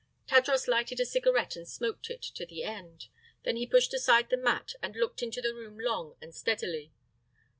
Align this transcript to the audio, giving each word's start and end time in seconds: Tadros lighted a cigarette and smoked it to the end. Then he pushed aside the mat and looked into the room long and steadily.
Tadros 0.27 0.67
lighted 0.67 0.99
a 0.99 1.05
cigarette 1.05 1.55
and 1.55 1.67
smoked 1.67 2.09
it 2.09 2.23
to 2.23 2.43
the 2.43 2.63
end. 2.63 3.05
Then 3.43 3.55
he 3.55 3.67
pushed 3.67 3.93
aside 3.93 4.31
the 4.31 4.35
mat 4.35 4.73
and 4.81 4.95
looked 4.95 5.21
into 5.21 5.41
the 5.41 5.53
room 5.53 5.77
long 5.77 6.15
and 6.19 6.33
steadily. 6.33 6.91